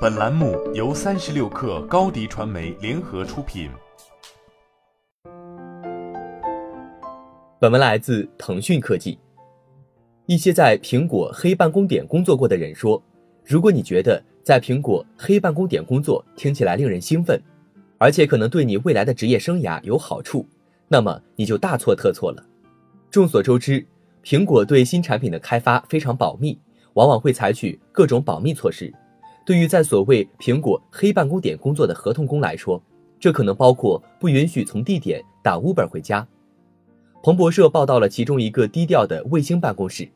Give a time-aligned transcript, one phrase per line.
[0.00, 3.68] 本栏目由三十六氪高低传媒联合出品。
[7.58, 9.18] 本文来自腾讯科技。
[10.26, 13.02] 一些在苹果黑办公点工作过的人说，
[13.44, 17.42] 如果你觉得在苹果黑办公点工作听起来令人兴奋，
[17.98, 20.46] 而且可能对你未来的职业生涯有好处，
[20.86, 22.46] 那么你就大错特错了。
[23.10, 23.84] 众所周知，
[24.22, 26.56] 苹果对新产品的开发非常保密，
[26.94, 28.94] 往往会采取各种保密措施。
[29.48, 32.78] 对于在所谓苹果黑办公点工作的合同工来说，
[33.18, 36.28] 这可能包括不允许从地点打 Uber 回家。
[37.22, 40.06] 彭博社报道了其中一个低调的卫星办公室。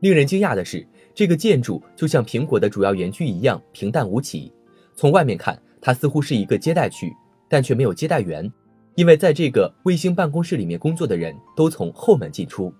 [0.00, 4.52] 令人惊讶的是，这个建筑就像苹果的主要园区一样平淡无奇。
[4.96, 7.14] 从外面看，它似乎是一个接待区，
[7.48, 8.52] 但却没有接待员，
[8.96, 12.74] 因为在这个卫星办公室里面工作的人都从后门进出。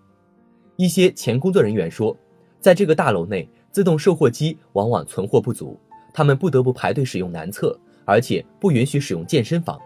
[0.75, 2.17] 一些前工作人员说，
[2.59, 5.77] 在这个大楼内，自动售货机往往存货不足。
[6.13, 9.77] 他们不得不排队使用男厕，而且不允许使用健身房。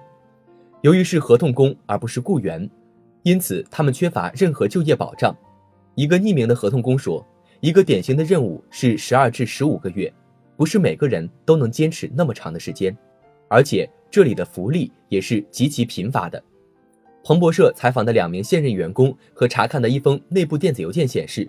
[0.83, 2.69] 由于是合同工而不是雇员，
[3.23, 5.35] 因此他们缺乏任何就业保障。
[5.95, 7.27] 一个匿名的合同工说
[7.61, 10.13] ：“一个典型的任务是十二至十五个月，
[10.55, 12.95] 不是每个人都能坚持那么长的时间，
[13.49, 16.45] 而且这里的福利也是极其贫乏的。”
[17.25, 21.49] 彭博社采访的两名现任员工和查看的一封内部电子邮件显示。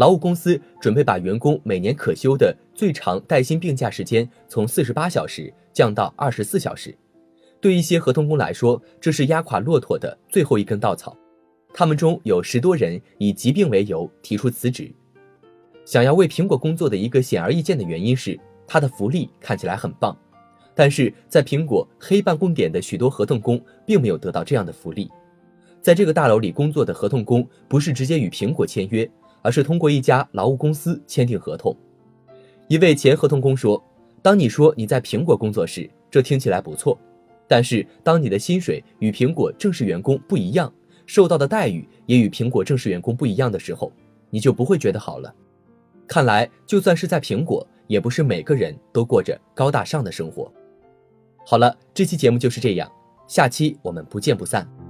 [0.00, 6.96] 劳务公司准备把员工每年可休的最长带薪病假时间从四十八小时降到二十四小时。
[7.60, 11.14] 对一些合同工来说，这是压垮骆驼的最后一根稻草。
[11.74, 14.90] 他们中有十多人以疾病为由提出辞职。
[15.84, 20.16] 想要为苹果工作的一个显而易见的原因是，它的福利看起来很棒。
[20.74, 25.10] 但是在苹果黑办公点的许多合同工并没有得到这样的福利。
[25.82, 29.06] 在这个大楼里工作的合同工不是直接与苹果签约。
[29.42, 31.74] 而是通过一家劳务公司签订合同。
[32.68, 33.82] 一位前合同工说
[34.22, 36.96] ：“当你说你在苹果工作时，这听起来不错；
[37.48, 40.72] 但是当你的薪水与苹果正式员工不一样，
[41.06, 43.92] 受到的待遇也与苹果正式员工不一样的时候，
[44.30, 45.34] 你就不会觉得好了。
[46.06, 50.52] 看来，就算是在苹果，也不是每个人都过着高大上的生活。”
[51.44, 52.90] 好了，这期节目就是这样，
[53.26, 54.89] 下期我们不见不散。